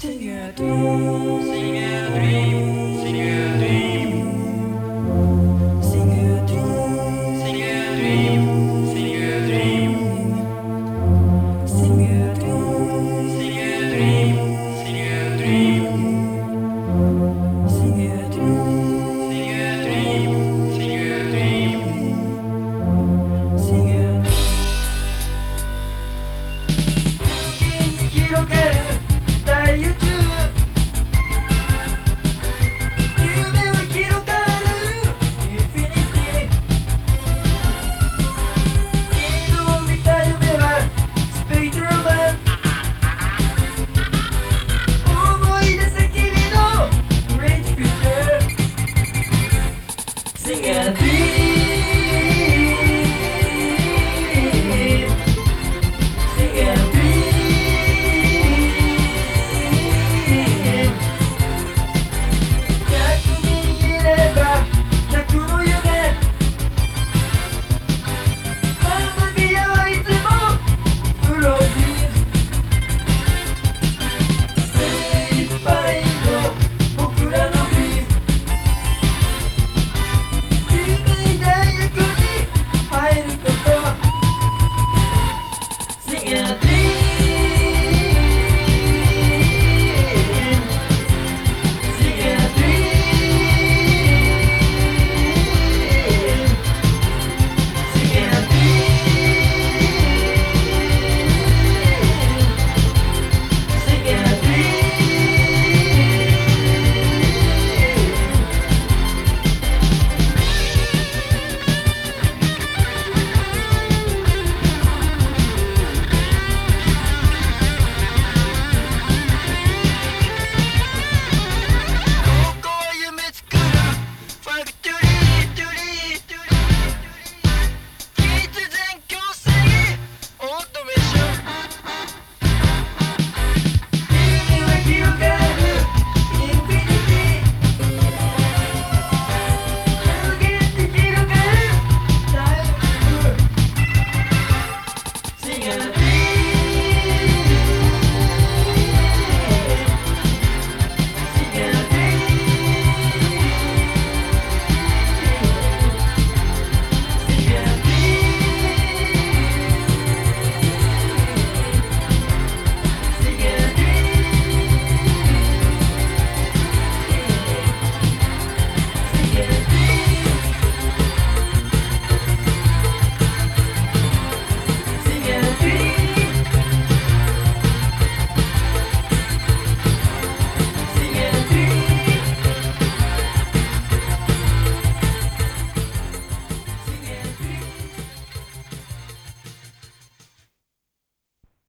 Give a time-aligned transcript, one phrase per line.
[0.00, 0.50] Sing a